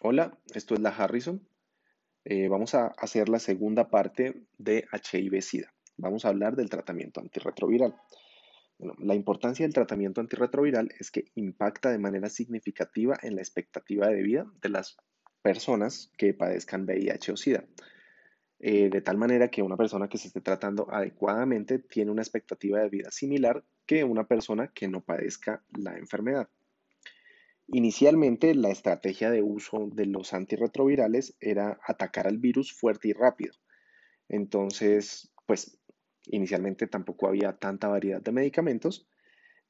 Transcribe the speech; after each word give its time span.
Hola, 0.00 0.38
esto 0.54 0.74
es 0.74 0.80
la 0.80 0.90
Harrison. 0.90 1.44
Eh, 2.24 2.46
vamos 2.46 2.76
a 2.76 2.86
hacer 2.98 3.28
la 3.28 3.40
segunda 3.40 3.90
parte 3.90 4.46
de 4.56 4.86
HIV-Sida. 4.92 5.74
Vamos 5.96 6.24
a 6.24 6.28
hablar 6.28 6.54
del 6.54 6.70
tratamiento 6.70 7.20
antirretroviral. 7.20 7.96
La 8.98 9.16
importancia 9.16 9.64
del 9.64 9.74
tratamiento 9.74 10.20
antirretroviral 10.20 10.94
es 11.00 11.10
que 11.10 11.24
impacta 11.34 11.90
de 11.90 11.98
manera 11.98 12.28
significativa 12.28 13.18
en 13.22 13.34
la 13.34 13.40
expectativa 13.40 14.06
de 14.06 14.22
vida 14.22 14.46
de 14.62 14.68
las 14.68 14.98
personas 15.42 16.12
que 16.16 16.32
padezcan 16.32 16.84
VIH 16.84 17.32
o 17.32 17.36
SIDA. 17.36 17.64
Eh, 18.60 18.90
de 18.90 19.00
tal 19.00 19.16
manera 19.16 19.48
que 19.48 19.62
una 19.62 19.76
persona 19.76 20.08
que 20.08 20.18
se 20.18 20.28
esté 20.28 20.40
tratando 20.40 20.86
adecuadamente 20.92 21.80
tiene 21.80 22.12
una 22.12 22.22
expectativa 22.22 22.78
de 22.78 22.88
vida 22.88 23.10
similar 23.10 23.64
que 23.84 24.04
una 24.04 24.28
persona 24.28 24.68
que 24.68 24.86
no 24.86 25.00
padezca 25.00 25.64
la 25.76 25.98
enfermedad. 25.98 26.48
Inicialmente, 27.70 28.54
la 28.54 28.70
estrategia 28.70 29.30
de 29.30 29.42
uso 29.42 29.90
de 29.92 30.06
los 30.06 30.32
antirretrovirales 30.32 31.36
era 31.38 31.78
atacar 31.86 32.26
al 32.26 32.38
virus 32.38 32.72
fuerte 32.72 33.08
y 33.08 33.12
rápido. 33.12 33.52
Entonces, 34.30 35.30
pues 35.46 35.78
inicialmente 36.24 36.86
tampoco 36.86 37.28
había 37.28 37.58
tanta 37.58 37.88
variedad 37.88 38.22
de 38.22 38.32
medicamentos 38.32 39.06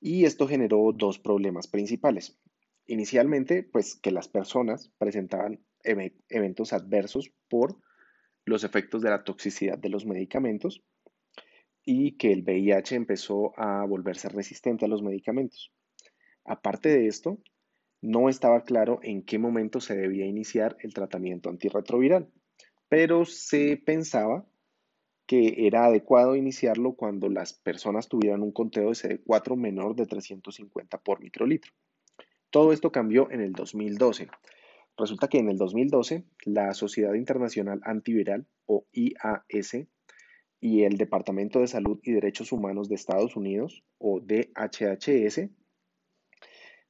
y 0.00 0.26
esto 0.26 0.46
generó 0.46 0.92
dos 0.92 1.18
problemas 1.18 1.66
principales. 1.66 2.38
Inicialmente, 2.86 3.64
pues 3.64 3.96
que 3.96 4.12
las 4.12 4.28
personas 4.28 4.92
presentaban 4.98 5.60
eventos 5.82 6.72
adversos 6.72 7.32
por 7.48 7.80
los 8.44 8.62
efectos 8.62 9.02
de 9.02 9.10
la 9.10 9.24
toxicidad 9.24 9.76
de 9.76 9.88
los 9.88 10.06
medicamentos 10.06 10.84
y 11.84 12.16
que 12.16 12.32
el 12.32 12.44
VIH 12.44 12.94
empezó 12.94 13.58
a 13.58 13.84
volverse 13.84 14.28
resistente 14.28 14.84
a 14.84 14.88
los 14.88 15.02
medicamentos. 15.02 15.72
Aparte 16.44 16.88
de 16.90 17.08
esto, 17.08 17.38
no 18.00 18.28
estaba 18.28 18.62
claro 18.62 19.00
en 19.02 19.22
qué 19.22 19.38
momento 19.38 19.80
se 19.80 19.96
debía 19.96 20.26
iniciar 20.26 20.76
el 20.80 20.94
tratamiento 20.94 21.50
antirretroviral, 21.50 22.28
pero 22.88 23.24
se 23.24 23.76
pensaba 23.76 24.46
que 25.26 25.66
era 25.66 25.84
adecuado 25.84 26.36
iniciarlo 26.36 26.94
cuando 26.94 27.28
las 27.28 27.52
personas 27.52 28.08
tuvieran 28.08 28.42
un 28.42 28.52
conteo 28.52 28.88
de 28.88 28.94
CD4 28.94 29.56
menor 29.56 29.94
de 29.94 30.06
350 30.06 30.98
por 30.98 31.20
microlitro. 31.20 31.72
Todo 32.50 32.72
esto 32.72 32.90
cambió 32.90 33.30
en 33.30 33.42
el 33.42 33.52
2012. 33.52 34.28
Resulta 34.96 35.28
que 35.28 35.38
en 35.38 35.50
el 35.50 35.58
2012 35.58 36.24
la 36.46 36.72
Sociedad 36.72 37.12
Internacional 37.12 37.80
Antiviral 37.84 38.46
o 38.64 38.86
IAS 38.92 39.86
y 40.60 40.82
el 40.84 40.96
Departamento 40.96 41.60
de 41.60 41.68
Salud 41.68 42.00
y 42.02 42.12
Derechos 42.12 42.50
Humanos 42.50 42.88
de 42.88 42.94
Estados 42.94 43.36
Unidos 43.36 43.84
o 43.98 44.20
DHHS 44.20 45.50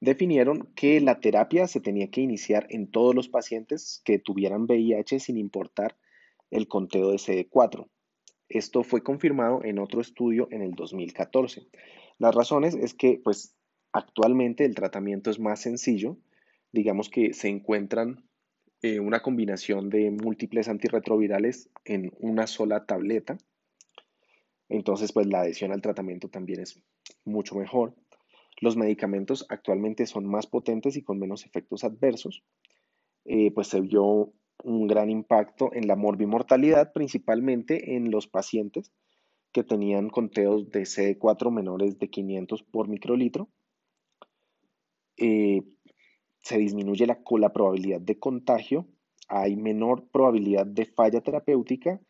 definieron 0.01 0.69
que 0.75 1.01
la 1.01 1.21
terapia 1.21 1.67
se 1.67 1.81
tenía 1.81 2.11
que 2.11 2.21
iniciar 2.21 2.67
en 2.71 2.91
todos 2.91 3.15
los 3.15 3.29
pacientes 3.29 4.01
que 4.05 4.19
tuvieran 4.19 4.63
VIH 4.63 5.21
sin 5.21 5.37
importar 5.37 5.97
el 6.51 6.69
conteo 6.69 7.11
de 7.11 7.17
CD4. 7.17 7.89
Esto 8.49 8.83
fue 8.83 9.03
confirmado 9.03 9.63
en 9.65 9.79
otro 9.79 10.01
estudio 10.01 10.49
en 10.51 10.63
el 10.63 10.73
2014. 10.73 11.67
Las 12.19 12.35
razones 12.35 12.75
es 12.75 12.95
que 12.95 13.21
pues 13.23 13.55
actualmente 13.93 14.65
el 14.65 14.75
tratamiento 14.75 15.31
es 15.31 15.39
más 15.39 15.61
sencillo, 15.61 16.17
digamos 16.73 17.09
que 17.11 17.35
se 17.35 17.49
encuentran 17.49 18.25
eh, 18.83 19.01
una 19.01 19.21
combinación 19.21 19.91
de 19.91 20.11
múltiples 20.11 20.69
antirretrovirales 20.69 21.69
en 21.85 22.13
una 22.21 22.47
sola 22.47 22.87
tableta. 22.87 23.37
Entonces, 24.69 25.13
pues 25.13 25.27
la 25.27 25.41
adhesión 25.41 25.73
al 25.73 25.83
tratamiento 25.83 26.29
también 26.29 26.61
es 26.61 26.81
mucho 27.25 27.57
mejor. 27.57 27.95
Los 28.61 28.77
medicamentos 28.77 29.47
actualmente 29.49 30.07
son 30.07 30.27
más 30.27 30.47
potentes 30.47 30.97
y 30.97 31.03
con 31.03 31.19
menos 31.19 31.47
efectos 31.47 31.85
adversos. 31.85 32.43
Eh, 33.25 33.53
pues 33.53 33.69
se 33.69 33.81
vio 33.81 34.33
un 34.65 34.87
gran 34.89 35.11
impacto 35.11 35.73
en 35.73 35.87
la 35.87 35.95
morbimortalidad, 35.95 36.93
principalmente 36.93 37.95
en 37.95 38.11
los 38.11 38.27
pacientes 38.27 38.93
que 39.53 39.63
tenían 39.63 40.11
conteos 40.11 40.71
de 40.71 40.83
CD4 40.83 41.53
menores 41.53 41.99
de 41.99 42.11
500 42.11 42.63
por 42.65 42.89
microlitro. 42.89 43.49
Eh, 45.17 45.63
se 46.41 46.59
disminuye 46.59 47.07
la, 47.07 47.21
la 47.39 47.53
probabilidad 47.53 48.01
de 48.01 48.19
contagio, 48.19 48.87
hay 49.29 49.57
menor 49.57 50.09
probabilidad 50.11 50.67
de 50.67 50.87
falla 50.87 51.21
terapéutica 51.21 52.01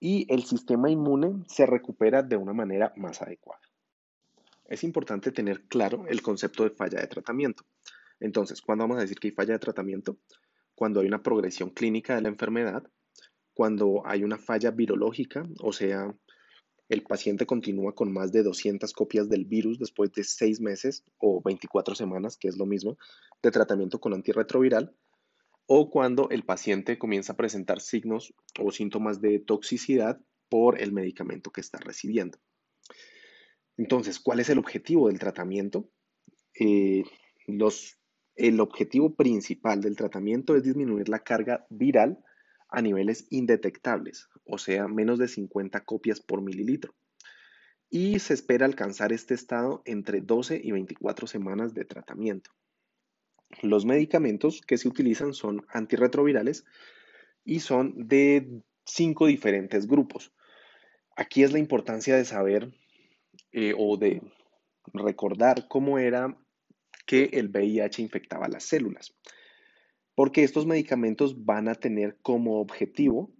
y 0.00 0.26
el 0.32 0.44
sistema 0.44 0.90
inmune 0.90 1.44
se 1.46 1.66
recupera 1.66 2.22
de 2.22 2.36
una 2.36 2.52
manera 2.52 2.92
más 2.96 3.22
adecuada 3.22 3.63
es 4.66 4.84
importante 4.84 5.32
tener 5.32 5.62
claro 5.64 6.06
el 6.08 6.22
concepto 6.22 6.64
de 6.64 6.70
falla 6.70 7.00
de 7.00 7.06
tratamiento. 7.06 7.64
Entonces, 8.20 8.60
¿cuándo 8.62 8.84
vamos 8.84 8.98
a 8.98 9.02
decir 9.02 9.18
que 9.18 9.28
hay 9.28 9.34
falla 9.34 9.54
de 9.54 9.58
tratamiento? 9.58 10.18
Cuando 10.74 11.00
hay 11.00 11.06
una 11.06 11.22
progresión 11.22 11.70
clínica 11.70 12.14
de 12.14 12.22
la 12.22 12.28
enfermedad, 12.28 12.84
cuando 13.52 14.02
hay 14.04 14.24
una 14.24 14.38
falla 14.38 14.70
virológica, 14.70 15.46
o 15.60 15.72
sea, 15.72 16.14
el 16.88 17.02
paciente 17.02 17.46
continúa 17.46 17.94
con 17.94 18.12
más 18.12 18.32
de 18.32 18.42
200 18.42 18.92
copias 18.92 19.28
del 19.28 19.44
virus 19.44 19.78
después 19.78 20.12
de 20.12 20.24
6 20.24 20.60
meses 20.60 21.04
o 21.18 21.40
24 21.42 21.94
semanas, 21.94 22.36
que 22.36 22.48
es 22.48 22.58
lo 22.58 22.66
mismo, 22.66 22.98
de 23.42 23.50
tratamiento 23.50 24.00
con 24.00 24.12
antirretroviral, 24.12 24.94
o 25.66 25.90
cuando 25.90 26.28
el 26.30 26.44
paciente 26.44 26.98
comienza 26.98 27.32
a 27.32 27.36
presentar 27.36 27.80
signos 27.80 28.34
o 28.60 28.70
síntomas 28.70 29.20
de 29.20 29.38
toxicidad 29.38 30.20
por 30.48 30.80
el 30.80 30.92
medicamento 30.92 31.50
que 31.50 31.62
está 31.62 31.78
recibiendo. 31.78 32.38
Entonces, 33.76 34.20
¿cuál 34.20 34.40
es 34.40 34.48
el 34.50 34.58
objetivo 34.58 35.08
del 35.08 35.18
tratamiento? 35.18 35.90
Eh, 36.58 37.04
el 38.36 38.60
objetivo 38.60 39.14
principal 39.14 39.80
del 39.80 39.96
tratamiento 39.96 40.56
es 40.56 40.62
disminuir 40.62 41.08
la 41.08 41.20
carga 41.20 41.66
viral 41.70 42.18
a 42.68 42.82
niveles 42.82 43.26
indetectables, 43.30 44.28
o 44.44 44.58
sea, 44.58 44.88
menos 44.88 45.18
de 45.18 45.28
50 45.28 45.84
copias 45.84 46.20
por 46.20 46.42
mililitro. 46.42 46.94
Y 47.90 48.18
se 48.18 48.34
espera 48.34 48.66
alcanzar 48.66 49.12
este 49.12 49.34
estado 49.34 49.82
entre 49.84 50.20
12 50.20 50.60
y 50.62 50.72
24 50.72 51.26
semanas 51.26 51.74
de 51.74 51.84
tratamiento. 51.84 52.50
Los 53.62 53.84
medicamentos 53.84 54.60
que 54.60 54.78
se 54.78 54.88
utilizan 54.88 55.32
son 55.32 55.64
antirretrovirales 55.68 56.64
y 57.44 57.60
son 57.60 58.08
de 58.08 58.62
cinco 58.84 59.26
diferentes 59.26 59.86
grupos. 59.86 60.32
Aquí 61.16 61.44
es 61.44 61.52
la 61.52 61.60
importancia 61.60 62.16
de 62.16 62.24
saber 62.24 62.72
eh, 63.54 63.72
o 63.78 63.96
de 63.96 64.20
recordar 64.92 65.68
cómo 65.68 66.00
era 66.00 66.36
que 67.06 67.30
el 67.32 67.48
VIH 67.50 68.02
infectaba 68.02 68.48
las 68.48 68.64
células. 68.64 69.14
Porque 70.16 70.42
estos 70.42 70.66
medicamentos 70.66 71.44
van 71.44 71.68
a 71.68 71.76
tener 71.76 72.18
como 72.20 72.60
objetivo 72.60 73.32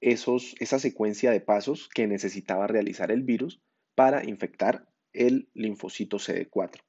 esos, 0.00 0.54
esa 0.60 0.78
secuencia 0.78 1.32
de 1.32 1.40
pasos 1.40 1.88
que 1.88 2.06
necesitaba 2.06 2.68
realizar 2.68 3.10
el 3.10 3.22
virus 3.22 3.60
para 3.96 4.24
infectar 4.24 4.88
el 5.12 5.48
linfocito 5.52 6.18
CD4. 6.18 6.80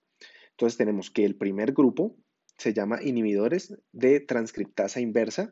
Entonces 0.51 0.77
tenemos 0.77 1.09
que 1.09 1.25
el 1.25 1.35
primer 1.35 1.71
grupo 1.71 2.15
se 2.59 2.73
llama 2.73 3.01
inhibidores 3.01 3.75
de 3.91 4.19
transcriptasa 4.19 4.99
inversa, 4.99 5.51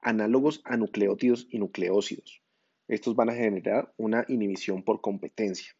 análogos 0.00 0.62
a 0.64 0.78
nucleótidos 0.78 1.48
y 1.50 1.58
nucleócidos. 1.58 2.42
Estos 2.88 3.14
van 3.14 3.28
a 3.28 3.34
generar 3.34 3.92
una 3.98 4.24
inhibición 4.28 4.82
por 4.82 5.02
competencia. 5.02 5.74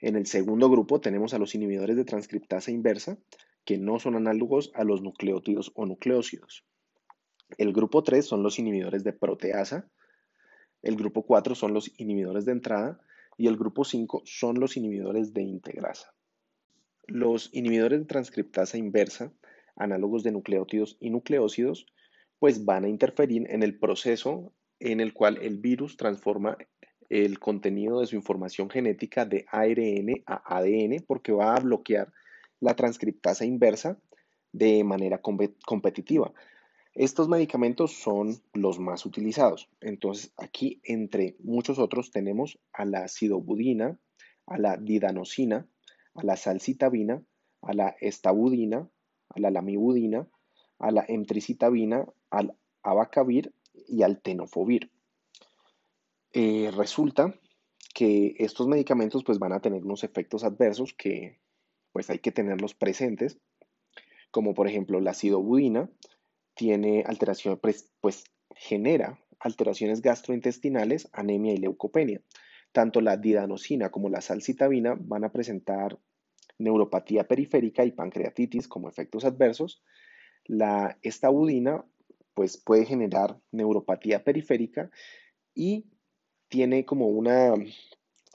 En 0.00 0.16
el 0.16 0.26
segundo 0.26 0.68
grupo 0.68 1.00
tenemos 1.00 1.32
a 1.32 1.38
los 1.38 1.54
inhibidores 1.54 1.96
de 1.96 2.04
transcriptasa 2.04 2.70
inversa, 2.70 3.18
que 3.64 3.78
no 3.78 3.98
son 3.98 4.14
análogos 4.14 4.70
a 4.74 4.84
los 4.84 5.02
nucleótidos 5.02 5.72
o 5.74 5.86
nucleócidos. 5.86 6.64
El 7.58 7.72
grupo 7.72 8.02
3 8.02 8.24
son 8.24 8.42
los 8.42 8.58
inhibidores 8.58 9.04
de 9.04 9.12
proteasa, 9.12 9.88
el 10.82 10.96
grupo 10.96 11.24
4 11.24 11.54
son 11.54 11.72
los 11.72 11.90
inhibidores 11.98 12.44
de 12.44 12.52
entrada 12.52 13.00
y 13.36 13.48
el 13.48 13.56
grupo 13.56 13.84
5 13.84 14.22
son 14.24 14.60
los 14.60 14.76
inhibidores 14.76 15.32
de 15.32 15.42
integrasa. 15.42 16.14
Los 17.06 17.50
inhibidores 17.52 18.00
de 18.00 18.06
transcriptasa 18.06 18.78
inversa, 18.78 19.32
análogos 19.76 20.22
de 20.22 20.32
nucleótidos 20.32 20.96
y 21.00 21.10
nucleócidos, 21.10 21.86
pues 22.38 22.64
van 22.64 22.84
a 22.84 22.88
interferir 22.88 23.50
en 23.50 23.62
el 23.62 23.78
proceso 23.78 24.52
en 24.78 25.00
el 25.00 25.14
cual 25.14 25.38
el 25.40 25.58
virus 25.58 25.96
transforma 25.96 26.56
el 27.08 27.38
contenido 27.38 28.00
de 28.00 28.06
su 28.06 28.16
información 28.16 28.68
genética 28.70 29.24
de 29.24 29.46
ARN 29.50 30.22
a 30.26 30.56
ADN 30.56 31.04
porque 31.06 31.32
va 31.32 31.54
a 31.54 31.60
bloquear 31.60 32.12
la 32.60 32.74
transcriptasa 32.74 33.44
inversa 33.44 33.98
de 34.52 34.82
manera 34.84 35.20
competitiva. 35.20 36.32
Estos 36.94 37.28
medicamentos 37.28 37.92
son 37.92 38.40
los 38.54 38.78
más 38.78 39.04
utilizados. 39.04 39.68
Entonces, 39.82 40.32
aquí, 40.38 40.80
entre 40.82 41.36
muchos 41.40 41.78
otros, 41.78 42.10
tenemos 42.10 42.58
a 42.72 42.86
la 42.86 43.04
acidobudina, 43.04 44.00
a 44.46 44.56
la 44.58 44.78
didanosina, 44.78 45.68
a 46.14 46.24
la 46.24 46.36
salcitabina, 46.36 47.22
a 47.60 47.74
la 47.74 47.96
estabudina, 48.00 48.88
a 49.28 49.40
la 49.40 49.50
lamibudina, 49.50 50.26
a 50.78 50.90
la 50.90 51.04
emtricitabina, 51.06 52.06
al 52.30 52.56
abacavir 52.82 53.52
y 53.74 54.02
al 54.02 54.22
tenofovir. 54.22 54.90
Eh, 56.38 56.70
resulta 56.70 57.34
que 57.94 58.34
estos 58.38 58.68
medicamentos 58.68 59.24
pues 59.24 59.38
van 59.38 59.54
a 59.54 59.60
tener 59.60 59.82
unos 59.82 60.04
efectos 60.04 60.44
adversos 60.44 60.92
que 60.92 61.40
pues 61.92 62.10
hay 62.10 62.18
que 62.18 62.30
tenerlos 62.30 62.74
presentes, 62.74 63.38
como 64.30 64.52
por 64.52 64.68
ejemplo 64.68 65.00
la 65.00 65.12
acidobudina, 65.12 65.88
tiene 66.54 67.04
alteración, 67.06 67.58
pues, 67.58 67.90
pues 68.02 68.24
genera 68.54 69.18
alteraciones 69.40 70.02
gastrointestinales, 70.02 71.08
anemia 71.14 71.54
y 71.54 71.56
leucopenia. 71.56 72.20
Tanto 72.70 73.00
la 73.00 73.16
didanosina 73.16 73.88
como 73.88 74.10
la 74.10 74.20
salcitabina 74.20 74.94
van 75.00 75.24
a 75.24 75.32
presentar 75.32 75.98
neuropatía 76.58 77.26
periférica 77.26 77.82
y 77.86 77.92
pancreatitis 77.92 78.68
como 78.68 78.90
efectos 78.90 79.24
adversos. 79.24 79.82
La 80.44 80.98
estabudina 81.00 81.86
pues 82.34 82.58
puede 82.58 82.84
generar 82.84 83.40
neuropatía 83.52 84.22
periférica 84.22 84.90
y 85.54 85.86
tiene 86.48 86.84
como 86.84 87.08
una 87.08 87.54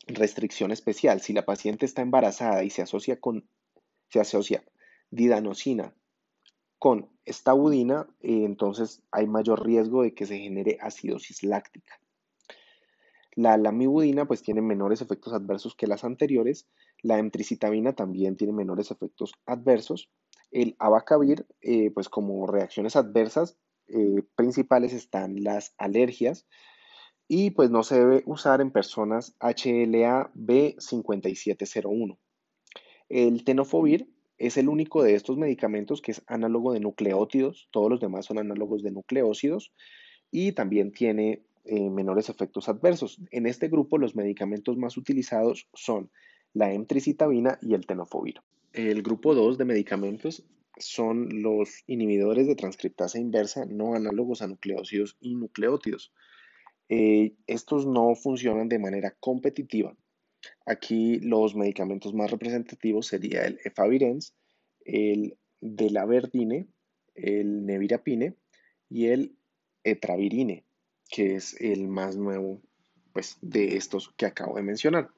restricción 0.07 0.71
especial. 0.71 1.21
Si 1.21 1.33
la 1.33 1.45
paciente 1.45 1.85
está 1.85 2.01
embarazada 2.01 2.63
y 2.63 2.69
se 2.69 2.81
asocia 2.81 3.19
con 3.19 3.47
se 4.09 4.19
asocia 4.19 4.63
didanosina 5.09 5.93
con 6.81 7.11
estabudina, 7.25 8.07
eh, 8.21 8.43
entonces 8.43 9.03
hay 9.11 9.27
mayor 9.27 9.63
riesgo 9.63 10.01
de 10.01 10.15
que 10.15 10.25
se 10.25 10.39
genere 10.39 10.79
acidosis 10.81 11.43
láctica. 11.43 11.99
La 13.35 13.55
lamivudina 13.57 14.25
pues 14.25 14.41
tiene 14.41 14.63
menores 14.63 14.99
efectos 14.99 15.31
adversos 15.33 15.75
que 15.75 15.85
las 15.85 16.03
anteriores. 16.03 16.67
La 17.03 17.19
emtricitabina 17.19 17.93
también 17.93 18.35
tiene 18.35 18.51
menores 18.51 18.89
efectos 18.89 19.33
adversos. 19.45 20.09
El 20.49 20.75
abacavir, 20.79 21.45
eh, 21.61 21.91
pues 21.91 22.09
como 22.09 22.47
reacciones 22.47 22.95
adversas 22.95 23.59
eh, 23.87 24.23
principales 24.35 24.91
están 24.93 25.43
las 25.43 25.75
alergias 25.77 26.47
y 27.33 27.51
pues 27.51 27.69
no 27.69 27.81
se 27.83 27.97
debe 27.97 28.23
usar 28.25 28.59
en 28.59 28.71
personas 28.71 29.37
HLA 29.39 30.33
B5701. 30.35 32.17
El 33.07 33.45
tenofovir 33.45 34.09
es 34.37 34.57
el 34.57 34.67
único 34.67 35.01
de 35.01 35.15
estos 35.15 35.37
medicamentos 35.37 36.01
que 36.01 36.11
es 36.11 36.23
análogo 36.27 36.73
de 36.73 36.81
nucleótidos, 36.81 37.69
todos 37.71 37.89
los 37.89 38.01
demás 38.01 38.25
son 38.25 38.37
análogos 38.37 38.83
de 38.83 38.91
nucleócidos 38.91 39.71
y 40.29 40.51
también 40.51 40.91
tiene 40.91 41.45
eh, 41.63 41.89
menores 41.89 42.27
efectos 42.27 42.67
adversos. 42.67 43.21
En 43.31 43.45
este 43.45 43.69
grupo 43.69 43.97
los 43.97 44.13
medicamentos 44.13 44.75
más 44.75 44.97
utilizados 44.97 45.69
son 45.73 46.11
la 46.51 46.73
emtricitabina 46.73 47.57
y 47.61 47.75
el 47.75 47.85
tenofovir. 47.85 48.41
El 48.73 49.03
grupo 49.03 49.35
2 49.35 49.57
de 49.57 49.63
medicamentos 49.63 50.43
son 50.77 51.41
los 51.41 51.69
inhibidores 51.87 52.45
de 52.45 52.55
transcriptasa 52.55 53.19
inversa 53.19 53.63
no 53.65 53.93
análogos 53.95 54.41
a 54.41 54.47
nucleócidos 54.47 55.15
y 55.21 55.35
nucleótidos. 55.35 56.11
Eh, 56.93 57.35
estos 57.47 57.85
no 57.85 58.15
funcionan 58.15 58.67
de 58.67 58.77
manera 58.77 59.15
competitiva 59.19 59.95
Aquí 60.65 61.19
los 61.19 61.55
medicamentos 61.55 62.13
más 62.13 62.31
representativos 62.31 63.07
sería 63.07 63.45
el 63.45 63.59
efavirenz, 63.63 64.33
el 64.85 65.37
delaverdine, 65.59 66.67
el 67.13 67.65
nevirapine 67.65 68.35
y 68.89 69.07
el 69.07 69.35
etravirine, 69.83 70.63
que 71.09 71.35
es 71.35 71.59
el 71.59 71.87
más 71.87 72.15
nuevo 72.15 72.61
pues, 73.13 73.37
de 73.41 73.77
estos 73.77 74.13
que 74.17 74.25
acabo 74.25 74.55
de 74.55 74.63
mencionar. 74.63 75.09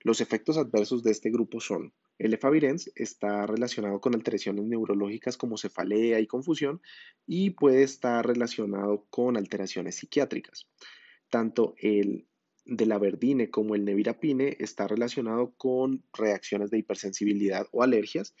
Los 0.00 0.20
efectos 0.20 0.58
adversos 0.58 1.02
de 1.02 1.12
este 1.12 1.30
grupo 1.30 1.60
son 1.60 1.92
el 2.18 2.34
efavirenz 2.34 2.90
está 2.94 3.46
relacionado 3.46 4.00
con 4.00 4.14
alteraciones 4.14 4.64
neurológicas 4.64 5.36
como 5.36 5.58
cefalea 5.58 6.18
y 6.20 6.26
confusión 6.26 6.80
y 7.26 7.50
puede 7.50 7.82
estar 7.82 8.26
relacionado 8.26 9.06
con 9.10 9.36
alteraciones 9.36 9.96
psiquiátricas. 9.96 10.66
Tanto 11.28 11.74
el 11.78 12.26
de 12.64 12.86
la 12.86 12.98
verdine 12.98 13.50
como 13.50 13.74
el 13.74 13.84
nevirapine 13.84 14.56
está 14.58 14.88
relacionado 14.88 15.54
con 15.56 16.02
reacciones 16.12 16.70
de 16.70 16.78
hipersensibilidad 16.78 17.66
o 17.70 17.82
alergias 17.82 18.34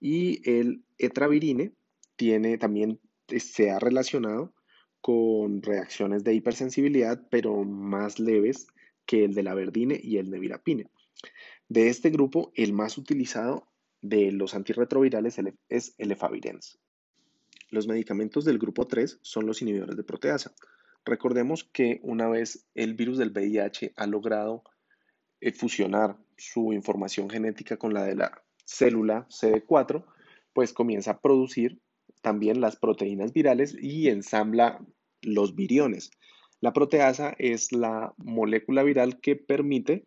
y 0.00 0.48
el 0.48 0.84
etravirine 0.96 1.74
tiene 2.16 2.58
también 2.58 3.00
se 3.28 3.70
ha 3.70 3.78
relacionado 3.78 4.54
con 5.00 5.62
reacciones 5.62 6.24
de 6.24 6.34
hipersensibilidad 6.34 7.26
pero 7.30 7.64
más 7.64 8.18
leves 8.18 8.66
que 9.04 9.24
el 9.24 9.34
de 9.34 9.42
la 9.42 9.54
verdine 9.54 9.98
y 10.02 10.18
el 10.18 10.30
nevirapine. 10.30 10.86
De 11.70 11.86
este 11.86 12.10
grupo, 12.10 12.50
el 12.56 12.72
más 12.72 12.98
utilizado 12.98 13.68
de 14.02 14.32
los 14.32 14.54
antirretrovirales 14.54 15.38
es 15.68 15.94
el 15.98 16.10
efavirenz. 16.10 16.80
Los 17.68 17.86
medicamentos 17.86 18.44
del 18.44 18.58
grupo 18.58 18.88
3 18.88 19.20
son 19.22 19.46
los 19.46 19.62
inhibidores 19.62 19.96
de 19.96 20.02
proteasa. 20.02 20.52
Recordemos 21.04 21.62
que 21.62 22.00
una 22.02 22.28
vez 22.28 22.66
el 22.74 22.94
virus 22.94 23.18
del 23.18 23.30
VIH 23.30 23.92
ha 23.94 24.08
logrado 24.08 24.64
eh, 25.40 25.52
fusionar 25.52 26.16
su 26.36 26.72
información 26.72 27.30
genética 27.30 27.76
con 27.76 27.94
la 27.94 28.02
de 28.02 28.16
la 28.16 28.42
célula 28.64 29.28
CD4, 29.28 30.04
pues 30.52 30.72
comienza 30.72 31.12
a 31.12 31.20
producir 31.20 31.80
también 32.20 32.60
las 32.60 32.74
proteínas 32.74 33.32
virales 33.32 33.76
y 33.80 34.08
ensambla 34.08 34.84
los 35.22 35.54
viriones. 35.54 36.10
La 36.60 36.72
proteasa 36.72 37.32
es 37.38 37.70
la 37.70 38.12
molécula 38.16 38.82
viral 38.82 39.20
que 39.20 39.36
permite 39.36 40.04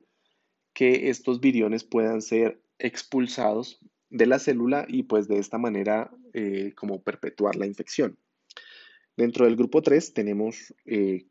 que 0.73 1.09
estos 1.09 1.39
viriones 1.39 1.83
puedan 1.83 2.21
ser 2.21 2.61
expulsados 2.79 3.79
de 4.09 4.25
la 4.25 4.39
célula 4.39 4.85
y 4.87 5.03
pues 5.03 5.27
de 5.27 5.39
esta 5.39 5.57
manera 5.57 6.11
eh, 6.33 6.73
como 6.75 7.01
perpetuar 7.01 7.55
la 7.55 7.65
infección. 7.65 8.17
Dentro 9.15 9.45
del 9.45 9.55
grupo 9.55 9.81
3 9.81 10.13
tenemos 10.13 10.73
eh, 10.85 11.25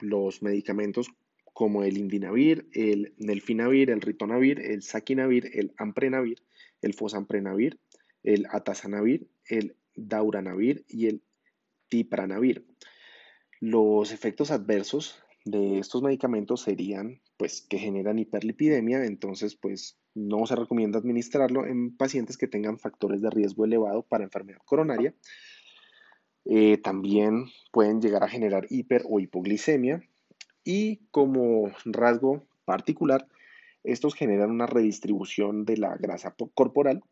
los 0.00 0.42
medicamentos 0.42 1.08
como 1.52 1.82
el 1.82 1.98
indinavir, 1.98 2.68
el 2.72 3.14
nelfinavir, 3.16 3.90
el 3.90 4.00
ritonavir, 4.00 4.60
el 4.60 4.82
saquinavir, 4.82 5.50
el 5.54 5.74
amprenavir, 5.76 6.38
el 6.82 6.94
fosamprenavir, 6.94 7.80
el 8.22 8.46
atazanavir, 8.50 9.28
el 9.46 9.76
dauranavir 9.94 10.84
y 10.88 11.06
el 11.06 11.22
tipranavir. 11.88 12.66
Los 13.60 14.12
efectos 14.12 14.52
adversos 14.52 15.20
de 15.50 15.78
estos 15.78 16.02
medicamentos 16.02 16.62
serían 16.62 17.20
pues 17.36 17.62
que 17.62 17.78
generan 17.78 18.18
hiperlipidemia, 18.18 19.04
entonces 19.04 19.56
pues 19.56 19.98
no 20.14 20.46
se 20.46 20.56
recomienda 20.56 20.98
administrarlo 20.98 21.66
en 21.66 21.96
pacientes 21.96 22.36
que 22.36 22.48
tengan 22.48 22.78
factores 22.78 23.22
de 23.22 23.30
riesgo 23.30 23.64
elevado 23.64 24.02
para 24.02 24.24
enfermedad 24.24 24.60
coronaria 24.64 25.14
eh, 26.50 26.78
también 26.78 27.44
pueden 27.72 28.00
llegar 28.00 28.24
a 28.24 28.28
generar 28.28 28.66
hiper 28.70 29.02
o 29.06 29.20
hipoglicemia 29.20 30.02
y 30.64 31.06
como 31.10 31.70
rasgo 31.84 32.46
particular, 32.64 33.28
estos 33.84 34.14
generan 34.14 34.50
una 34.50 34.66
redistribución 34.66 35.66
de 35.66 35.76
la 35.76 35.96
grasa 35.96 36.34
corporal 36.54 37.02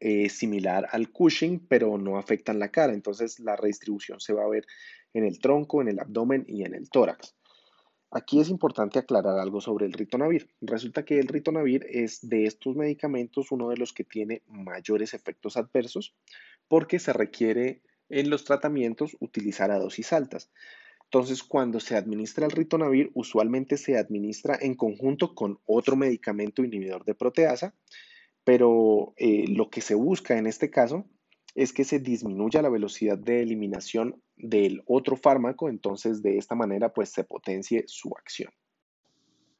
eh, 0.00 0.30
similar 0.30 0.88
al 0.92 1.10
Cushing, 1.10 1.66
pero 1.68 1.98
no 1.98 2.16
afectan 2.16 2.58
la 2.58 2.70
cara. 2.70 2.94
Entonces 2.94 3.38
la 3.38 3.54
redistribución 3.54 4.18
se 4.18 4.32
va 4.32 4.44
a 4.44 4.48
ver 4.48 4.64
en 5.12 5.24
el 5.24 5.40
tronco, 5.40 5.82
en 5.82 5.88
el 5.88 6.00
abdomen 6.00 6.46
y 6.48 6.64
en 6.64 6.74
el 6.74 6.88
tórax. 6.88 7.34
Aquí 8.10 8.40
es 8.40 8.48
importante 8.48 8.98
aclarar 8.98 9.38
algo 9.38 9.60
sobre 9.60 9.84
el 9.84 9.92
ritonavir. 9.92 10.48
Resulta 10.62 11.04
que 11.04 11.18
el 11.18 11.28
ritonavir 11.28 11.84
es 11.90 12.26
de 12.26 12.46
estos 12.46 12.74
medicamentos 12.74 13.52
uno 13.52 13.68
de 13.68 13.76
los 13.76 13.92
que 13.92 14.04
tiene 14.04 14.42
mayores 14.46 15.12
efectos 15.12 15.58
adversos 15.58 16.14
porque 16.68 16.98
se 16.98 17.12
requiere 17.12 17.82
en 18.08 18.30
los 18.30 18.44
tratamientos 18.44 19.16
utilizar 19.20 19.70
a 19.70 19.78
dosis 19.78 20.12
altas. 20.14 20.50
Entonces, 21.04 21.42
cuando 21.42 21.80
se 21.80 21.96
administra 21.96 22.46
el 22.46 22.52
ritonavir, 22.52 23.10
usualmente 23.14 23.76
se 23.76 23.96
administra 23.98 24.58
en 24.60 24.74
conjunto 24.74 25.34
con 25.34 25.58
otro 25.66 25.96
medicamento 25.96 26.62
inhibidor 26.62 27.04
de 27.04 27.14
proteasa, 27.14 27.74
pero 28.44 29.14
eh, 29.16 29.46
lo 29.48 29.70
que 29.70 29.80
se 29.80 29.94
busca 29.94 30.38
en 30.38 30.46
este 30.46 30.70
caso 30.70 31.06
es 31.54 31.72
que 31.72 31.84
se 31.84 31.98
disminuya 31.98 32.62
la 32.62 32.68
velocidad 32.68 33.18
de 33.18 33.42
eliminación 33.42 34.22
del 34.36 34.82
otro 34.86 35.16
fármaco, 35.16 35.68
entonces 35.68 36.22
de 36.22 36.38
esta 36.38 36.54
manera 36.54 36.92
pues 36.92 37.10
se 37.10 37.24
potencie 37.24 37.84
su 37.86 38.10
acción. 38.16 38.52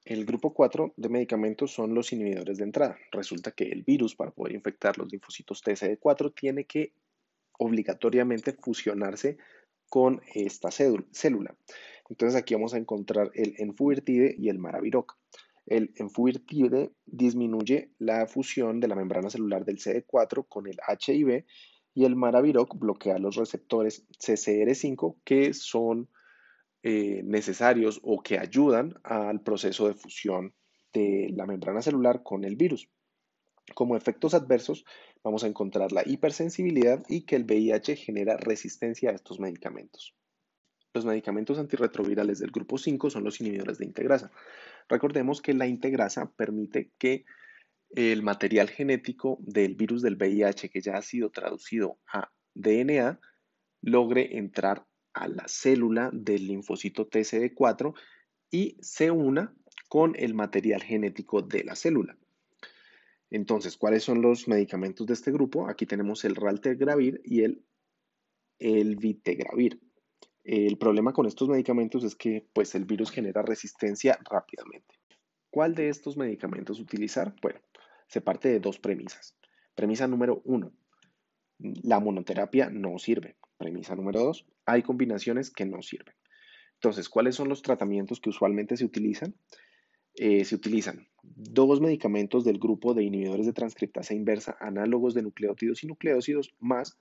El 0.05 0.25
grupo 0.25 0.55
4 0.55 0.95
de 0.97 1.09
medicamentos 1.09 1.73
son 1.73 1.93
los 1.95 2.13
inhibidores 2.13 2.57
de 2.57 2.65
entrada. 2.65 2.97
Resulta 3.13 3.51
que 3.51 3.65
el 3.65 3.83
virus 3.83 4.15
para 4.15 4.31
poder 4.31 4.55
infectar 4.55 4.97
los 4.97 5.11
linfocitos 5.13 5.63
TCD4 5.63 6.33
tiene 6.35 6.65
que 6.65 6.93
obligatoriamente 7.59 8.53
fusionarse 8.53 9.37
con 9.91 10.23
esta 10.35 10.71
célula. 10.71 11.55
Entonces 12.09 12.41
aquí 12.41 12.55
vamos 12.55 12.73
a 12.73 12.79
encontrar 12.79 13.31
el 13.35 13.55
enfuvirtide 13.59 14.35
y 14.39 14.49
el 14.49 14.59
maraviroc. 14.59 15.19
El 15.67 15.93
enfuvirtide 15.97 16.91
disminuye 17.05 17.91
la 17.99 18.27
fusión 18.27 18.81
de 18.81 18.89
la 18.89 18.95
membrana 18.95 19.29
celular 19.29 19.67
del 19.67 19.77
CD4 19.77 20.47
con 20.49 20.67
el 20.67 20.79
HIV 20.89 21.45
y 21.99 22.05
el 22.05 22.15
maraviroc 22.15 22.79
bloquea 22.79 23.19
los 23.19 23.35
receptores 23.35 24.07
CCR5 24.21 25.17
que 25.25 25.53
son 25.53 26.09
eh, 26.85 27.23
necesarios 27.25 27.99
o 28.05 28.23
que 28.23 28.39
ayudan 28.39 28.95
al 29.03 29.41
proceso 29.41 29.89
de 29.89 29.95
fusión 29.95 30.55
de 30.93 31.33
la 31.35 31.45
membrana 31.45 31.83
celular 31.83 32.23
con 32.23 32.45
el 32.45 32.55
virus. 32.55 32.89
Como 33.75 33.97
efectos 33.97 34.35
adversos, 34.35 34.85
vamos 35.25 35.43
a 35.43 35.49
encontrar 35.49 35.91
la 35.91 36.05
hipersensibilidad 36.07 37.03
y 37.09 37.23
que 37.23 37.35
el 37.35 37.43
VIH 37.43 37.97
genera 37.97 38.37
resistencia 38.37 39.11
a 39.11 39.15
estos 39.15 39.41
medicamentos. 39.41 40.15
Los 40.95 41.05
medicamentos 41.05 41.59
antirretrovirales 41.59 42.39
del 42.39 42.53
grupo 42.53 42.79
5 42.79 43.11
son 43.11 43.25
los 43.25 43.41
inhibidores 43.41 43.79
de 43.79 43.87
integrasa. 43.87 44.31
Recordemos 44.89 45.43
que 45.43 45.53
la 45.53 45.67
integrasa 45.67 46.31
permite 46.31 46.93
que 46.97 47.25
el 47.91 48.23
material 48.23 48.69
genético 48.69 49.39
del 49.41 49.75
virus 49.75 50.03
del 50.03 50.17
VIH 50.17 50.69
que 50.71 50.81
ya 50.81 50.97
ha 50.97 51.03
sido 51.03 51.31
traducido 51.31 51.99
a 52.13 52.31
DNA 52.55 53.21
logre 53.81 54.37
entrar 54.37 54.87
a 55.13 55.29
la 55.29 55.47
célula 55.49 56.11
del 56.13 56.47
linfocito 56.47 57.09
TCD4 57.09 57.95
y 58.51 58.77
se 58.81 59.11
una 59.11 59.55
con 59.89 60.15
el 60.17 60.35
material 60.35 60.83
genético 60.83 61.43
de 61.43 61.65
la 61.65 61.75
célula. 61.75 62.17
Entonces, 63.31 63.77
¿cuáles 63.77 64.05
son 64.05 64.23
los 64.23 64.49
medicamentos 64.49 65.07
de 65.07 65.15
este 65.15 65.33
grupo? 65.33 65.69
Aquí 65.69 65.87
tenemos 65.87 66.25
el 66.25 66.35
Raltegravir 66.35 67.21
y 67.25 67.43
el, 67.43 67.63
el 68.59 68.97
Vitegravir. 68.97 69.81
El 70.45 70.79
problema 70.79 71.13
con 71.13 71.27
estos 71.27 71.49
medicamentos 71.49 72.05
es 72.05 72.17
que 72.17 72.47
pues, 72.55 72.75
el 72.75 72.87
virus 72.87 73.11
genera 73.11 73.43
resistencia 73.43 74.19
rápidamente. 74.25 74.95
¿Cuál 75.51 75.75
de 75.75 75.89
estos 75.91 76.17
medicamentos 76.17 76.81
utilizar? 76.81 77.35
Bueno, 77.43 77.61
se 78.09 78.21
parte 78.21 78.49
de 78.49 78.61
dos 78.61 78.79
premisas. 78.79 79.37
Premisa 79.75 80.09
número 80.09 80.43
uno, 80.45 80.73
la 81.59 82.01
monoterapia 82.01 82.71
no 82.71 82.99
sirve. 82.99 83.37
Premisa 83.57 83.95
número 83.95 84.21
dos, 84.21 84.47
hay 84.67 84.83
combinaciones 84.83 85.51
que 85.51 85.67
no 85.67 85.83
sirven. 85.83 86.15
Entonces, 86.75 87.09
¿cuáles 87.09 87.35
son 87.35 87.49
los 87.49 87.63
tratamientos 87.63 88.21
que 88.21 88.31
usualmente 88.31 88.77
se 88.77 88.85
utilizan? 88.85 89.35
Eh, 90.15 90.45
se 90.45 90.55
utilizan 90.55 91.09
dos 91.23 91.81
medicamentos 91.81 92.45
del 92.45 92.59
grupo 92.59 92.95
de 92.95 93.05
inhibidores 93.05 93.47
de 93.47 93.53
transcriptasa 93.53 94.15
inversa 94.15 94.57
análogos 94.61 95.15
de 95.15 95.23
nucleótidos 95.23 95.85
y 95.85 95.87
nucleócidos 95.87 96.55
más 96.59 96.99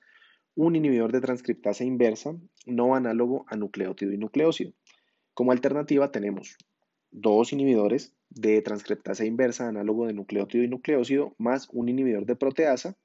un 0.56 0.76
inhibidor 0.76 1.12
de 1.12 1.22
transcriptasa 1.22 1.84
inversa 1.84 2.36
no 2.66 2.96
análogo 2.96 3.46
a 3.48 3.56
nucleótido 3.56 4.12
y 4.12 4.18
nucleócido. 4.18 4.74
Como 5.36 5.52
alternativa 5.52 6.12
tenemos 6.12 6.58
dos 7.12 7.54
inhibidores 7.54 8.17
de 8.30 8.62
transcriptasa 8.62 9.26
inversa 9.26 9.68
análogo 9.68 10.08
de 10.08 10.14
nucleótido 10.14 10.64
y 10.64 10.68
nucleócido 10.68 11.36
más 11.38 11.68
un 11.72 11.90
inhibidor 11.90 12.26
de 12.26 12.36
proteasa 12.36 12.98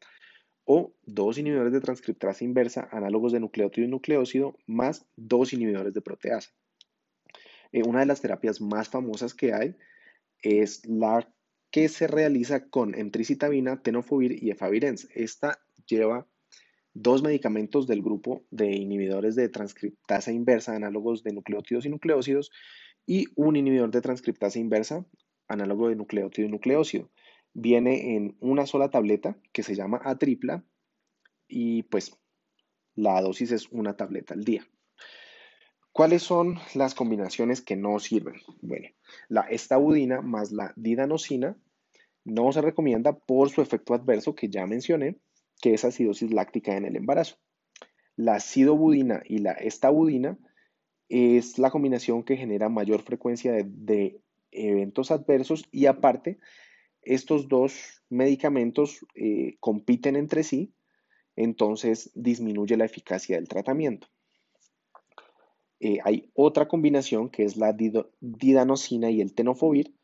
o 0.64 0.94
dos 1.02 1.38
inhibidores 1.38 1.72
de 1.72 1.80
transcriptasa 1.80 2.44
inversa 2.44 2.88
análogos 2.92 3.32
de 3.32 3.40
nucleótido 3.40 3.86
y 3.86 3.90
nucleócido 3.90 4.56
más 4.66 5.06
dos 5.16 5.52
inhibidores 5.52 5.92
de 5.92 6.02
proteasa. 6.02 6.50
Eh, 7.72 7.82
una 7.84 8.00
de 8.00 8.06
las 8.06 8.20
terapias 8.20 8.60
más 8.60 8.88
famosas 8.88 9.34
que 9.34 9.52
hay 9.52 9.76
es 10.42 10.86
la 10.86 11.28
que 11.70 11.88
se 11.88 12.06
realiza 12.06 12.68
con 12.68 12.94
emtricitabina, 12.94 13.82
tenofovir 13.82 14.42
y 14.42 14.50
efavirenz. 14.50 15.08
Esta 15.14 15.58
lleva 15.86 16.28
dos 16.94 17.22
medicamentos 17.22 17.86
del 17.86 18.02
grupo 18.02 18.44
de 18.50 18.70
inhibidores 18.72 19.34
de 19.34 19.48
transcriptasa 19.48 20.32
inversa, 20.32 20.76
análogos 20.76 21.22
de 21.22 21.32
nucleótidos 21.32 21.86
y 21.86 21.88
nucleócidos, 21.88 22.50
y 23.06 23.26
un 23.34 23.56
inhibidor 23.56 23.90
de 23.90 24.00
transcriptasa 24.00 24.58
inversa, 24.58 25.04
análogo 25.48 25.88
de 25.88 25.96
nucleótido 25.96 26.48
y 26.48 26.50
nucleócido. 26.50 27.10
Viene 27.54 28.16
en 28.16 28.36
una 28.40 28.66
sola 28.66 28.90
tableta 28.90 29.36
que 29.52 29.62
se 29.62 29.74
llama 29.74 30.00
A 30.04 30.16
tripla 30.16 30.64
y 31.48 31.82
pues 31.84 32.16
la 32.94 33.20
dosis 33.20 33.52
es 33.52 33.68
una 33.70 33.96
tableta 33.96 34.34
al 34.34 34.44
día. 34.44 34.66
¿Cuáles 35.92 36.22
son 36.22 36.58
las 36.74 36.94
combinaciones 36.94 37.60
que 37.60 37.76
no 37.76 37.98
sirven? 37.98 38.36
Bueno, 38.62 38.88
la 39.28 39.42
estabudina 39.42 40.22
más 40.22 40.50
la 40.50 40.72
didanosina 40.76 41.56
no 42.24 42.50
se 42.52 42.62
recomienda 42.62 43.12
por 43.12 43.50
su 43.50 43.60
efecto 43.60 43.92
adverso 43.92 44.34
que 44.34 44.48
ya 44.48 44.66
mencioné, 44.66 45.18
que 45.60 45.74
es 45.74 45.84
acidosis 45.84 46.32
láctica 46.32 46.76
en 46.76 46.86
el 46.86 46.96
embarazo. 46.96 47.36
La 48.16 48.36
acidobudina 48.36 49.22
y 49.26 49.38
la 49.38 49.52
estabudina 49.52 50.38
es 51.12 51.58
la 51.58 51.70
combinación 51.70 52.22
que 52.22 52.38
genera 52.38 52.70
mayor 52.70 53.02
frecuencia 53.02 53.52
de, 53.52 54.18
eventos 54.50 55.10
adversos 55.10 55.68
y 55.70 55.86
aparte, 55.86 56.38
estos 57.02 57.48
dos 57.48 58.02
medicamentos 58.08 59.04
eh, 59.14 59.56
compiten 59.60 60.16
entre 60.16 60.42
sí, 60.42 60.72
entonces 61.36 62.10
disminuye 62.14 62.78
la 62.78 62.86
eficacia 62.86 63.36
del 63.36 63.48
tratamiento. 63.48 64.08
Eh, 65.80 65.98
hay 66.04 66.30
otra 66.34 66.66
combinación 66.66 67.28
que 67.28 67.44
es 67.44 67.56
la 67.58 67.76
didanosina 68.20 69.10
y 69.10 69.20
el 69.20 69.34
tenofovir, 69.34 69.94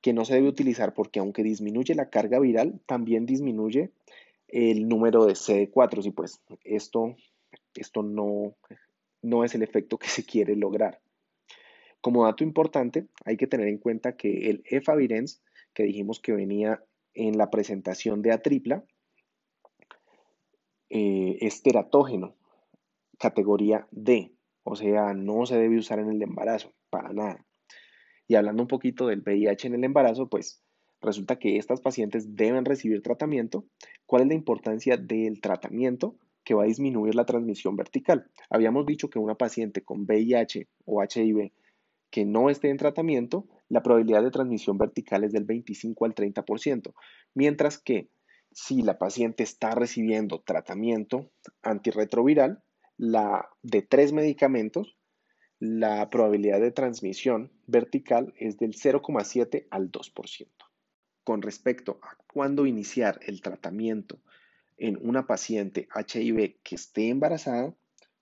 que 0.00 0.12
no 0.12 0.24
se 0.24 0.34
debe 0.34 0.48
utilizar 0.48 0.94
porque 0.94 1.20
aunque 1.20 1.44
disminuye 1.44 1.94
la 1.94 2.10
carga 2.10 2.40
viral, 2.40 2.80
también 2.86 3.24
disminuye 3.24 3.92
el 4.48 4.88
número 4.88 5.26
de 5.26 5.34
CD4 5.34 6.06
y 6.06 6.10
pues 6.10 6.40
esto, 6.64 7.14
esto 7.74 8.02
no, 8.02 8.56
no 9.22 9.44
es 9.44 9.54
el 9.54 9.62
efecto 9.62 9.98
que 9.98 10.08
se 10.08 10.24
quiere 10.24 10.56
lograr. 10.56 11.00
Como 12.00 12.24
dato 12.24 12.44
importante, 12.44 13.08
hay 13.24 13.36
que 13.36 13.46
tener 13.46 13.68
en 13.68 13.78
cuenta 13.78 14.16
que 14.16 14.50
el 14.50 14.62
efavirenz, 14.64 15.42
que 15.74 15.82
dijimos 15.82 16.20
que 16.20 16.32
venía 16.32 16.82
en 17.14 17.36
la 17.36 17.50
presentación 17.50 18.22
de 18.22 18.32
A 18.32 18.42
tripla, 18.42 18.84
eh, 20.88 21.38
es 21.40 21.62
teratógeno, 21.62 22.36
categoría 23.18 23.86
D. 23.90 24.32
O 24.62 24.76
sea, 24.76 25.14
no 25.14 25.46
se 25.46 25.56
debe 25.56 25.78
usar 25.78 25.98
en 25.98 26.10
el 26.10 26.22
embarazo, 26.22 26.72
para 26.90 27.12
nada. 27.12 27.44
Y 28.26 28.34
hablando 28.34 28.62
un 28.62 28.68
poquito 28.68 29.06
del 29.06 29.22
VIH 29.22 29.68
en 29.68 29.74
el 29.74 29.84
embarazo, 29.84 30.28
pues 30.28 30.62
resulta 31.00 31.38
que 31.38 31.56
estas 31.56 31.80
pacientes 31.80 32.36
deben 32.36 32.64
recibir 32.64 33.02
tratamiento. 33.02 33.64
¿Cuál 34.06 34.22
es 34.22 34.28
la 34.28 34.34
importancia 34.34 34.96
del 34.96 35.40
tratamiento? 35.40 36.16
Que 36.50 36.54
va 36.54 36.64
a 36.64 36.66
disminuir 36.66 37.14
la 37.14 37.26
transmisión 37.26 37.76
vertical. 37.76 38.28
Habíamos 38.50 38.84
dicho 38.84 39.08
que 39.08 39.20
una 39.20 39.36
paciente 39.36 39.84
con 39.84 40.04
VIH 40.04 40.66
o 40.84 41.00
HIV 41.00 41.52
que 42.10 42.24
no 42.24 42.50
esté 42.50 42.70
en 42.70 42.76
tratamiento, 42.76 43.46
la 43.68 43.84
probabilidad 43.84 44.24
de 44.24 44.32
transmisión 44.32 44.76
vertical 44.76 45.22
es 45.22 45.30
del 45.30 45.44
25 45.44 46.06
al 46.06 46.12
30%, 46.16 46.92
mientras 47.34 47.78
que 47.78 48.10
si 48.50 48.82
la 48.82 48.98
paciente 48.98 49.44
está 49.44 49.76
recibiendo 49.76 50.40
tratamiento 50.40 51.30
antirretroviral, 51.62 52.64
la, 52.96 53.48
de 53.62 53.82
tres 53.82 54.12
medicamentos, 54.12 54.98
la 55.60 56.10
probabilidad 56.10 56.60
de 56.60 56.72
transmisión 56.72 57.52
vertical 57.68 58.34
es 58.38 58.58
del 58.58 58.72
0,7 58.74 59.68
al 59.70 59.92
2%. 59.92 60.48
Con 61.22 61.42
respecto 61.42 62.00
a 62.02 62.16
cuándo 62.26 62.66
iniciar 62.66 63.20
el 63.22 63.40
tratamiento 63.40 64.18
en 64.80 64.98
una 65.00 65.26
paciente 65.26 65.88
HIV 65.94 66.58
que 66.62 66.74
esté 66.74 67.08
embarazada, 67.08 67.74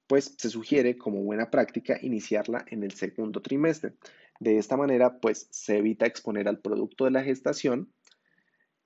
pues 0.06 0.34
se 0.36 0.50
sugiere 0.50 0.98
como 0.98 1.22
buena 1.22 1.50
práctica 1.50 1.98
iniciarla 2.02 2.64
en 2.68 2.82
el 2.82 2.92
segundo 2.92 3.40
trimestre. 3.40 3.94
De 4.40 4.58
esta 4.58 4.76
manera, 4.76 5.18
pues 5.20 5.48
se 5.50 5.78
evita 5.78 6.04
exponer 6.04 6.48
al 6.48 6.60
producto 6.60 7.06
de 7.06 7.12
la 7.12 7.24
gestación 7.24 7.92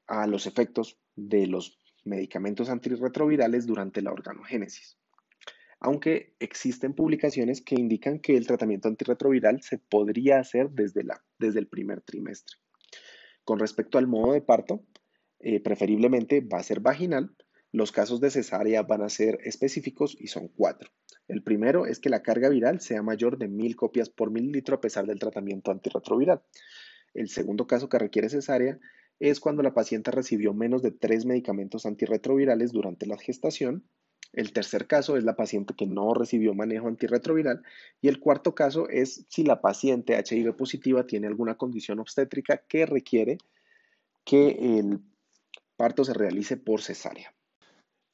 a 0.06 0.26
los 0.26 0.46
efectos 0.46 0.98
de 1.16 1.46
los 1.46 1.80
medicamentos 2.04 2.68
antirretrovirales 2.68 3.66
durante 3.66 4.02
la 4.02 4.12
organogénesis 4.12 4.96
aunque 5.84 6.36
existen 6.38 6.94
publicaciones 6.94 7.60
que 7.60 7.74
indican 7.74 8.20
que 8.20 8.36
el 8.36 8.46
tratamiento 8.46 8.86
antirretroviral 8.86 9.62
se 9.62 9.78
podría 9.78 10.38
hacer 10.38 10.70
desde, 10.70 11.02
la, 11.02 11.24
desde 11.40 11.58
el 11.58 11.66
primer 11.66 12.02
trimestre. 12.02 12.56
Con 13.44 13.58
respecto 13.58 13.98
al 13.98 14.06
modo 14.06 14.32
de 14.32 14.42
parto, 14.42 14.84
eh, 15.40 15.58
preferiblemente 15.58 16.40
va 16.40 16.58
a 16.58 16.62
ser 16.62 16.78
vaginal. 16.78 17.34
Los 17.72 17.90
casos 17.90 18.20
de 18.20 18.30
cesárea 18.30 18.82
van 18.82 19.02
a 19.02 19.08
ser 19.08 19.38
específicos 19.44 20.16
y 20.18 20.28
son 20.28 20.48
cuatro. 20.48 20.90
El 21.26 21.42
primero 21.42 21.86
es 21.86 21.98
que 21.98 22.10
la 22.10 22.22
carga 22.22 22.48
viral 22.48 22.80
sea 22.80 23.02
mayor 23.02 23.38
de 23.38 23.48
mil 23.48 23.74
copias 23.74 24.10
por 24.10 24.30
mililitro 24.30 24.76
a 24.76 24.80
pesar 24.80 25.06
del 25.06 25.18
tratamiento 25.18 25.70
antirretroviral. 25.70 26.42
El 27.14 27.28
segundo 27.28 27.66
caso 27.66 27.88
que 27.88 27.98
requiere 27.98 28.28
cesárea 28.28 28.78
es 29.18 29.40
cuando 29.40 29.62
la 29.62 29.74
paciente 29.74 30.10
recibió 30.10 30.52
menos 30.52 30.82
de 30.82 30.90
tres 30.90 31.24
medicamentos 31.24 31.86
antirretrovirales 31.86 32.72
durante 32.72 33.06
la 33.06 33.16
gestación 33.16 33.84
el 34.32 34.52
tercer 34.52 34.86
caso 34.86 35.16
es 35.16 35.24
la 35.24 35.36
paciente 35.36 35.74
que 35.74 35.86
no 35.86 36.14
recibió 36.14 36.54
manejo 36.54 36.88
antirretroviral. 36.88 37.62
Y 38.00 38.08
el 38.08 38.18
cuarto 38.18 38.54
caso 38.54 38.88
es 38.88 39.26
si 39.28 39.44
la 39.44 39.60
paciente 39.60 40.16
HIV 40.18 40.56
positiva 40.56 41.06
tiene 41.06 41.26
alguna 41.26 41.56
condición 41.56 41.98
obstétrica 42.00 42.62
que 42.66 42.86
requiere 42.86 43.38
que 44.24 44.78
el 44.78 45.00
parto 45.76 46.04
se 46.04 46.14
realice 46.14 46.56
por 46.56 46.80
cesárea. 46.80 47.34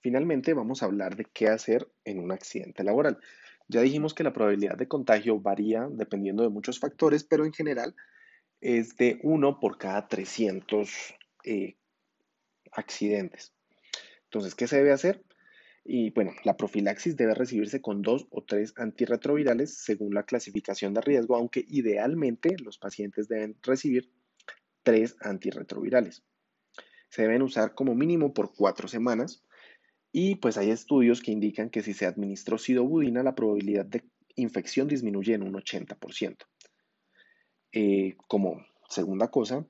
Finalmente, 0.01 0.55
vamos 0.55 0.83
a 0.83 0.87
hablar 0.87 1.17
de 1.17 1.25
qué 1.25 1.49
hacer 1.49 1.89
en 2.05 2.21
un 2.21 2.33
accidente 2.33 2.85
laboral. 2.85 3.19
Ya 3.69 3.83
dijimos 3.83 4.15
que 4.15 4.25
la 4.25 4.33
probabilidad 4.33 4.77
de 4.77 4.89
contagio 4.89 5.41
varía 5.41 5.89
dependiendo 5.91 6.43
de 6.43 6.49
muchos 6.49 6.79
factores, 6.79 7.25
pero 7.25 7.45
en 7.45 7.53
general 7.53 7.95
es 8.61 8.97
de 8.97 9.19
1 9.23 9.61
por 9.61 9.77
cada 9.77 10.09
300 10.09 10.91
eh, 11.45 11.77
accidentes. 12.73 13.53
Entonces, 14.25 14.55
¿qué 14.55 14.67
se 14.67 14.77
debe 14.77 14.93
hacer? 14.93 15.23
Y 15.85 16.11
bueno, 16.11 16.33
la 16.45 16.57
profilaxis 16.57 17.17
debe 17.17 17.35
recibirse 17.35 17.81
con 17.81 18.03
dos 18.03 18.27
o 18.31 18.45
tres 18.45 18.75
antirretrovirales 18.77 19.79
según 19.83 20.15
la 20.15 20.25
clasificación 20.25 20.93
de 20.93 21.01
riesgo, 21.01 21.37
aunque 21.37 21.65
idealmente 21.67 22.57
los 22.63 22.79
pacientes 22.79 23.29
deben 23.29 23.57
recibir 23.63 24.11
tres 24.83 25.17
antirretrovirales. 25.21 26.25
Se 27.09 27.23
deben 27.23 27.43
usar 27.43 27.75
como 27.75 27.95
mínimo 27.95 28.35
por 28.35 28.55
cuatro 28.55 28.87
semanas 28.87 29.45
y 30.13 30.37
pues 30.37 30.57
hay 30.57 30.71
estudios 30.71 31.21
que 31.21 31.33
indican 31.33 31.71
que 31.71 31.83
si 31.83 31.93
se 31.93 32.07
administró 32.07 32.59
sidobudina 32.59 33.23
la 33.23 33.35
probabilidad 33.35 33.87
de 33.87 34.05
infección 34.37 34.89
disminuye 34.89 35.35
en 35.35 35.43
un 35.43 35.55
80%. 35.55 36.37
Eh, 37.73 38.17
como 38.29 38.65
segunda 38.89 39.31
cosa, 39.31 39.67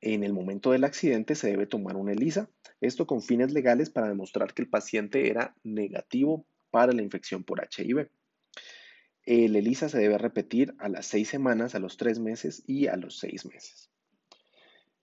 en 0.00 0.24
el 0.24 0.32
momento 0.32 0.72
del 0.72 0.84
accidente 0.84 1.34
se 1.34 1.48
debe 1.50 1.66
tomar 1.66 1.96
una 1.96 2.12
ELISA, 2.12 2.50
esto 2.80 3.06
con 3.06 3.22
fines 3.22 3.52
legales 3.52 3.90
para 3.90 4.08
demostrar 4.08 4.52
que 4.52 4.62
el 4.62 4.68
paciente 4.68 5.28
era 5.28 5.54
negativo 5.62 6.46
para 6.70 6.92
la 6.92 7.02
infección 7.02 7.44
por 7.44 7.60
HIV. 7.60 8.10
El 9.22 9.56
ELISA 9.56 9.88
se 9.88 9.98
debe 9.98 10.18
repetir 10.18 10.74
a 10.78 10.88
las 10.88 11.06
seis 11.06 11.28
semanas, 11.28 11.74
a 11.74 11.78
los 11.78 11.96
tres 11.96 12.18
meses 12.18 12.62
y 12.66 12.86
a 12.86 12.96
los 12.96 13.18
seis 13.18 13.44
meses. 13.46 13.90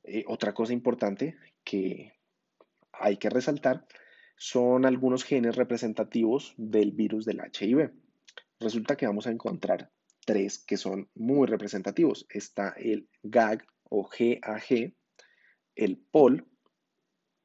Eh, 0.04 0.24
otra 0.28 0.54
cosa 0.54 0.74
importante 0.74 1.38
que 1.64 2.14
hay 2.92 3.18
que 3.18 3.30
resaltar 3.30 3.86
son 4.44 4.86
algunos 4.86 5.24
genes 5.24 5.56
representativos 5.56 6.54
del 6.58 6.92
virus 6.92 7.24
del 7.24 7.40
HIV. 7.40 7.94
Resulta 8.60 8.98
que 8.98 9.08
vamos 9.08 9.26
a 9.26 9.32
encontrar 9.32 9.90
tres 10.26 10.60
que 10.60 10.76
son 10.76 11.10
muy 11.16 11.48
representativos. 11.48 12.26
Está 12.30 12.76
el 12.78 13.08
GAG 13.24 13.66
o 13.90 14.10
GAG, 14.10 14.94
el 15.76 15.98
POL, 16.12 16.46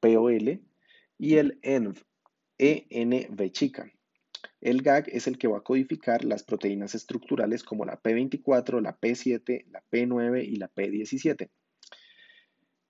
POL 0.01 0.61
y 1.19 1.37
el 1.37 1.61
ENV, 1.63 2.03
ENV 2.59 3.53
chica. 3.53 3.93
El 4.61 4.83
GAG 4.83 5.09
es 5.11 5.29
el 5.29 5.39
que 5.39 5.47
va 5.47 5.59
a 5.59 5.63
codificar 5.63 6.25
las 6.25 6.43
proteínas 6.43 6.97
estructurales 6.97 7.63
como 7.63 7.85
la 7.85 8.03
P24, 8.03 8.83
la 8.83 8.99
P7, 8.99 9.67
la 9.71 9.85
P9 9.89 10.45
y 10.45 10.57
la 10.57 10.69
P17. 10.69 11.49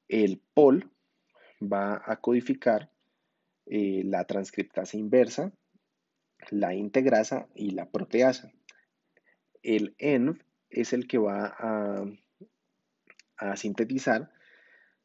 El 0.08 0.42
POL 0.54 0.90
va 1.60 2.02
a 2.06 2.16
codificar 2.22 2.90
eh, 3.70 4.02
la 4.04 4.25
transcriptasa 4.25 4.96
inversa, 4.96 5.52
la 6.50 6.75
integrasa 6.75 7.48
y 7.54 7.70
la 7.70 7.90
proteasa. 7.90 8.52
El 9.62 9.94
ENV 9.98 10.38
es 10.70 10.92
el 10.92 11.06
que 11.06 11.18
va 11.18 11.54
a, 11.58 12.04
a 13.37 13.56
sintetizar 13.56 14.30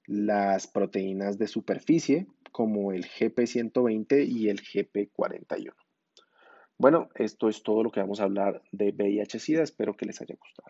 las 0.06 0.68
proteínas 0.68 1.38
de 1.38 1.48
superficie 1.48 2.28
como 2.52 2.92
el 2.92 3.06
GP120 3.06 4.28
y 4.28 4.50
el 4.50 4.62
GP41. 4.62 5.74
Bueno, 6.78 7.10
esto 7.16 7.50
es 7.50 7.64
todo 7.64 7.84
lo 7.84 7.92
que 7.92 8.00
vamos 8.00 8.20
a 8.20 8.24
hablar 8.24 8.62
de 8.72 8.94
VIH-Sida. 8.94 9.64
Espero 9.64 9.96
que 9.96 10.06
les 10.06 10.22
haya 10.22 10.36
gustado. 10.36 10.70